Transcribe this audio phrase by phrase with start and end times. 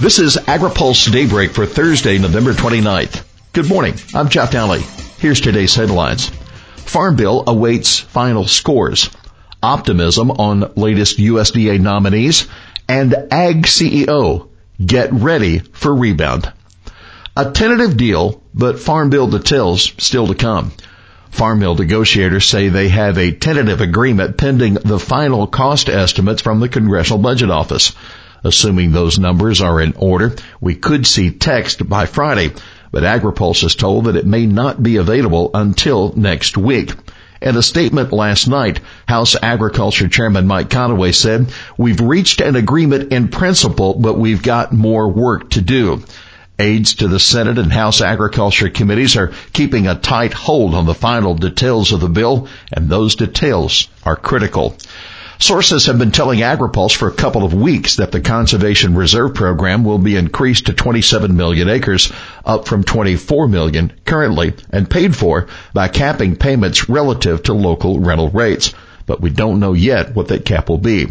[0.00, 3.22] This is AgriPulse Daybreak for Thursday, November 29th.
[3.52, 3.94] Good morning.
[4.12, 4.80] I'm Jeff Daly.
[5.18, 6.30] Here's today's headlines.
[6.76, 9.08] Farm Bill awaits final scores.
[9.62, 12.48] Optimism on latest USDA nominees
[12.88, 14.48] and Ag CEO
[14.84, 16.52] get ready for rebound.
[17.36, 20.72] A tentative deal, but Farm Bill details still to come.
[21.30, 26.58] Farm Bill negotiators say they have a tentative agreement pending the final cost estimates from
[26.58, 27.92] the Congressional Budget Office.
[28.44, 32.52] Assuming those numbers are in order, we could see text by Friday,
[32.92, 36.92] but AgriPulse is told that it may not be available until next week.
[37.40, 43.12] In a statement last night, House Agriculture Chairman Mike Conaway said, we've reached an agreement
[43.12, 46.04] in principle, but we've got more work to do.
[46.58, 50.94] Aides to the Senate and House Agriculture Committees are keeping a tight hold on the
[50.94, 54.76] final details of the bill, and those details are critical.
[55.38, 59.84] Sources have been telling AgriPulse for a couple of weeks that the Conservation Reserve Program
[59.84, 62.12] will be increased to 27 million acres,
[62.44, 68.30] up from 24 million currently, and paid for by capping payments relative to local rental
[68.30, 68.72] rates.
[69.06, 71.08] But we don't know yet what that cap will be.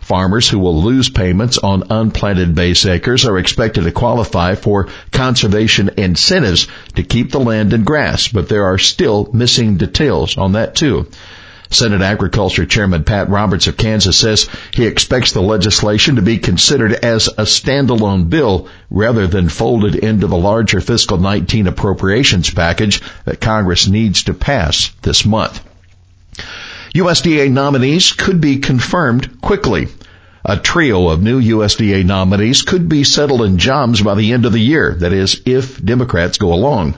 [0.00, 5.90] Farmers who will lose payments on unplanted base acres are expected to qualify for conservation
[5.96, 6.66] incentives
[6.96, 11.06] to keep the land and grass, but there are still missing details on that too.
[11.70, 16.92] Senate Agriculture Chairman Pat Roberts of Kansas says he expects the legislation to be considered
[16.92, 23.40] as a standalone bill rather than folded into the larger fiscal 19 appropriations package that
[23.40, 25.64] Congress needs to pass this month.
[26.94, 29.86] USDA nominees could be confirmed quickly.
[30.44, 34.52] A trio of new USDA nominees could be settled in jobs by the end of
[34.52, 34.94] the year.
[34.94, 36.96] That is, if Democrats go along.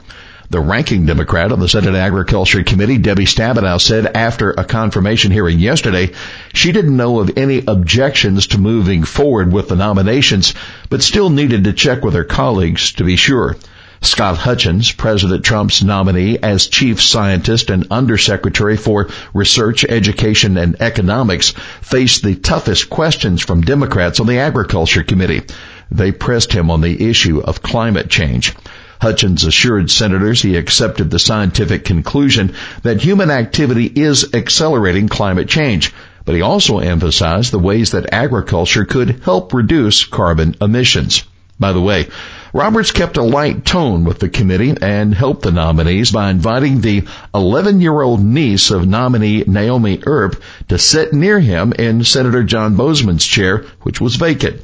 [0.52, 5.58] The ranking Democrat on the Senate Agriculture Committee, Debbie Stabenow, said after a confirmation hearing
[5.58, 6.10] yesterday,
[6.52, 10.52] she didn't know of any objections to moving forward with the nominations,
[10.90, 13.56] but still needed to check with her colleagues to be sure.
[14.02, 21.54] Scott Hutchins, President Trump's nominee as chief scientist and undersecretary for research, education, and economics,
[21.80, 25.44] faced the toughest questions from Democrats on the Agriculture Committee.
[25.90, 28.54] They pressed him on the issue of climate change.
[29.02, 32.54] Hutchins assured senators he accepted the scientific conclusion
[32.84, 35.92] that human activity is accelerating climate change,
[36.24, 41.24] but he also emphasized the ways that agriculture could help reduce carbon emissions.
[41.58, 42.10] By the way,
[42.52, 47.02] Roberts kept a light tone with the committee and helped the nominees by inviting the
[47.34, 52.76] 11 year old niece of nominee Naomi Earp to sit near him in Senator John
[52.76, 54.62] Boozman's chair, which was vacant.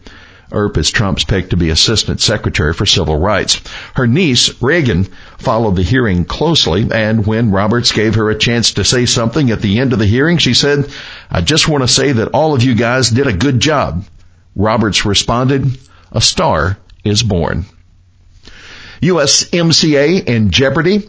[0.51, 3.61] Earp is Trump's pick to be Assistant Secretary for Civil Rights.
[3.95, 5.05] Her niece, Reagan,
[5.39, 9.61] followed the hearing closely, and when Roberts gave her a chance to say something at
[9.61, 10.91] the end of the hearing, she said,
[11.31, 14.05] I just want to say that all of you guys did a good job.
[14.57, 15.79] Roberts responded,
[16.13, 17.67] a star is born.
[19.03, 21.09] USMCA in jeopardy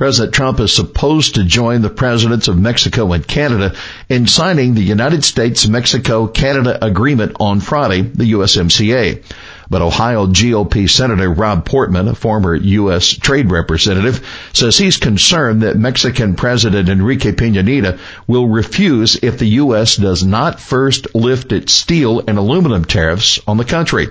[0.00, 3.74] President Trump is supposed to join the presidents of Mexico and Canada
[4.08, 9.22] in signing the United States-Mexico-Canada agreement on Friday, the USMCA.
[9.68, 13.08] But Ohio GOP Senator Rob Portman, a former U.S.
[13.08, 19.48] trade representative, says he's concerned that Mexican President Enrique Peña Nieto will refuse if the
[19.48, 19.96] U.S.
[19.96, 24.08] does not first lift its steel and aluminum tariffs on the country.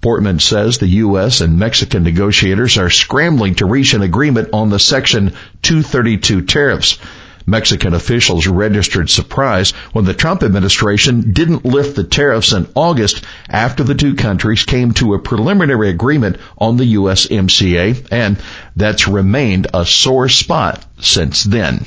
[0.00, 1.40] Portman says the U.S.
[1.40, 6.98] and Mexican negotiators are scrambling to reach an agreement on the Section 232 tariffs.
[7.46, 13.84] Mexican officials registered surprise when the Trump administration didn't lift the tariffs in August after
[13.84, 18.36] the two countries came to a preliminary agreement on the USMCA, and
[18.74, 21.84] that's remained a sore spot since then.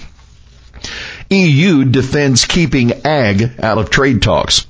[1.30, 4.66] EU defends keeping ag out of trade talks.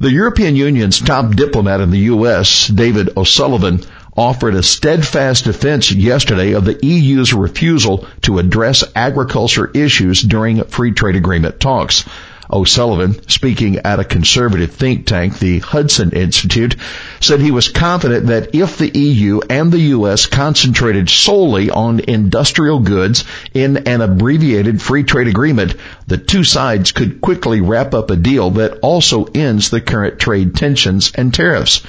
[0.00, 3.80] The European Union's top diplomat in the U.S., David O'Sullivan,
[4.16, 10.92] offered a steadfast defense yesterday of the EU's refusal to address agriculture issues during free
[10.92, 12.04] trade agreement talks.
[12.50, 16.76] O'Sullivan, speaking at a conservative think tank, the Hudson Institute,
[17.20, 22.78] said he was confident that if the EU and the US concentrated solely on industrial
[22.78, 25.74] goods in an abbreviated free trade agreement,
[26.06, 30.54] the two sides could quickly wrap up a deal that also ends the current trade
[30.54, 31.82] tensions and tariffs.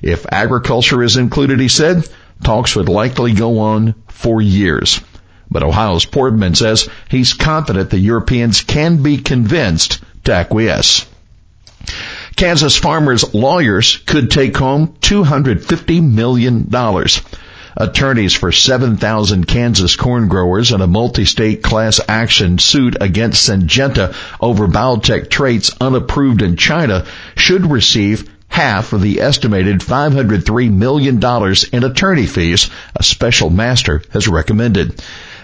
[0.00, 2.08] If agriculture is included, he said,
[2.44, 5.00] talks would likely go on for years.
[5.50, 11.06] But Ohio's Portman says he's confident the Europeans can be convinced to acquiesce.
[12.36, 16.68] Kansas farmers' lawyers could take home $250 million.
[17.76, 24.68] Attorneys for 7,000 Kansas corn growers in a multi-state class action suit against Syngenta over
[24.68, 27.04] biotech traits unapproved in China
[27.36, 31.16] should receive half of the estimated $503 million
[31.72, 35.02] in attorney fees a special master has recommended.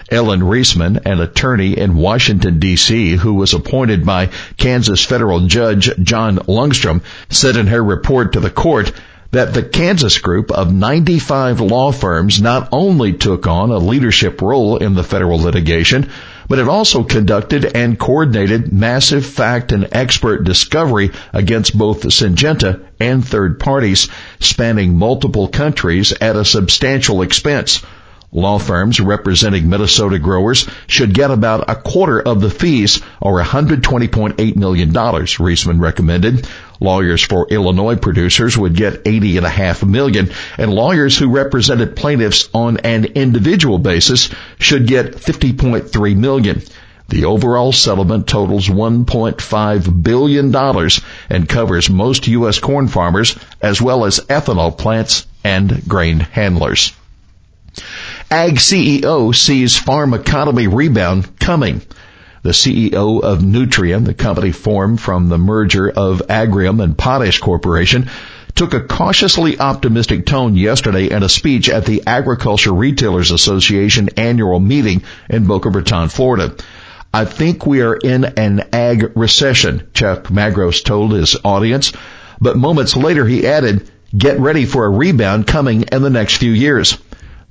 [0.09, 6.37] Ellen Reisman, an attorney in Washington DC who was appointed by Kansas federal judge John
[6.47, 8.93] Lungstrum, said in her report to the court
[9.31, 14.77] that the Kansas group of 95 law firms not only took on a leadership role
[14.77, 16.09] in the federal litigation,
[16.51, 22.81] but it also conducted and coordinated massive fact and expert discovery against both the Syngenta
[22.99, 24.09] and third parties
[24.41, 27.81] spanning multiple countries at a substantial expense.
[28.33, 34.55] Law firms representing Minnesota growers should get about a quarter of the fees, or $120.8
[34.55, 36.47] million, Reisman recommended.
[36.79, 43.03] Lawyers for Illinois producers would get 80.5 million, and lawyers who represented plaintiffs on an
[43.03, 44.29] individual basis
[44.59, 46.61] should get 50.3 million.
[47.09, 50.55] The overall settlement totals $1.5 billion
[51.29, 52.59] and covers most U.S.
[52.59, 56.93] corn farmers as well as ethanol plants and grain handlers.
[58.31, 61.81] Ag CEO sees farm economy rebound coming.
[62.43, 68.09] The CEO of Nutrien, the company formed from the merger of Agrium and Potash Corporation,
[68.55, 74.61] took a cautiously optimistic tone yesterday in a speech at the Agriculture Retailers Association annual
[74.61, 76.55] meeting in Boca Raton, Florida.
[77.13, 81.91] I think we are in an ag recession, Chuck Magros told his audience,
[82.39, 86.51] but moments later he added, get ready for a rebound coming in the next few
[86.51, 86.97] years.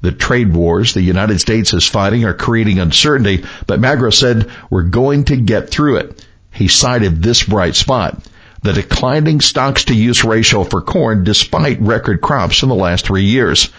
[0.02, 4.85] The trade wars the United States is fighting are creating uncertainty, but Magro said we're
[4.85, 6.26] going to get through it.
[6.50, 8.25] He cited this bright spot.
[8.62, 13.25] The declining stocks to use ratio for corn despite record crops in the last three
[13.25, 13.70] years.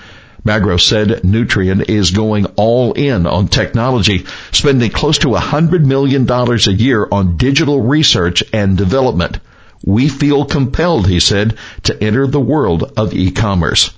[0.44, 6.72] Magro said Nutrien is going all in on technology, spending close to $100 million a
[6.72, 9.40] year on digital research and development.
[9.86, 13.92] We feel compelled, he said, to enter the world of e-commerce.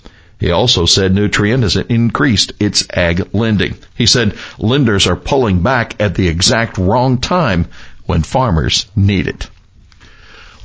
[0.43, 3.77] He also said Nutrien has increased its ag lending.
[3.95, 7.67] He said lenders are pulling back at the exact wrong time
[8.07, 9.49] when farmers need it.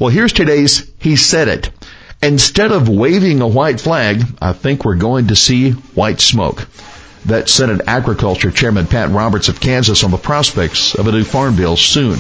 [0.01, 1.71] Well, here's today's He Said It.
[2.21, 6.67] Instead of waving a white flag, I think we're going to see white smoke.
[7.27, 11.55] That Senate Agriculture Chairman Pat Roberts of Kansas on the prospects of a new farm
[11.55, 12.19] bill soon.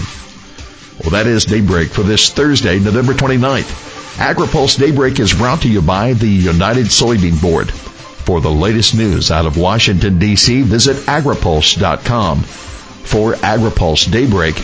[1.03, 3.98] Well, that is daybreak for this Thursday, November 29th.
[4.19, 7.71] AgriPulse Daybreak is brought to you by the United Soybean Board.
[7.71, 12.43] For the latest news out of Washington, D.C., visit agripulse.com.
[12.43, 14.61] For AgriPulse Daybreak,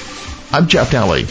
[0.52, 1.26] I'm Jeff Daly.